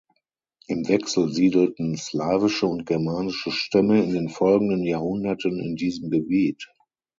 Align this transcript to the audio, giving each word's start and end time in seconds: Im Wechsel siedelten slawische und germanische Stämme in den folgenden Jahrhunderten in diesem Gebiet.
Im 0.65 0.87
Wechsel 0.87 1.31
siedelten 1.31 1.95
slawische 1.95 2.65
und 2.65 2.87
germanische 2.87 3.51
Stämme 3.51 4.01
in 4.01 4.13
den 4.15 4.29
folgenden 4.29 4.81
Jahrhunderten 4.81 5.59
in 5.59 5.75
diesem 5.75 6.09
Gebiet. 6.09 6.65